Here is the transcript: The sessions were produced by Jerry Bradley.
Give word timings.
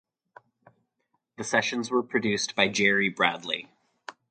The 1.37 1.43
sessions 1.43 1.91
were 1.91 2.01
produced 2.01 2.55
by 2.55 2.69
Jerry 2.69 3.07
Bradley. 3.09 3.69